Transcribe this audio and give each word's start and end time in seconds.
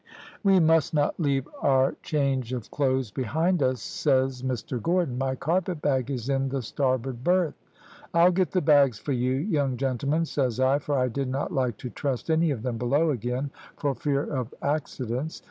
"`We 0.43 0.59
must 0.59 0.95
not 0.95 1.19
leave 1.19 1.47
our 1.61 1.93
change 2.01 2.53
of 2.53 2.71
clothes 2.71 3.11
behind 3.11 3.61
us,' 3.61 3.83
says 3.83 4.41
Mr 4.41 4.81
Gordon. 4.81 5.19
`My 5.19 5.39
carpet 5.39 5.79
bag 5.79 6.09
is 6.09 6.27
in 6.27 6.49
the 6.49 6.63
starboard 6.63 7.23
berth.' 7.23 7.61
"`I'll 8.11 8.33
get 8.33 8.49
the 8.49 8.61
bags 8.61 8.97
for 8.97 9.11
you, 9.11 9.33
young 9.35 9.77
gentlemen,' 9.77 10.25
says 10.25 10.59
I, 10.59 10.79
for 10.79 10.97
I 10.97 11.07
did 11.07 11.27
not 11.29 11.53
like 11.53 11.77
to 11.77 11.91
trust 11.91 12.31
any 12.31 12.49
of 12.49 12.63
them 12.63 12.79
below 12.79 13.11
again, 13.11 13.51
for 13.77 13.93
fear 13.93 14.23
of 14.23 14.51
accidents. 14.63 15.39